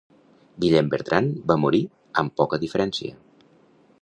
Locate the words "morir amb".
1.67-2.35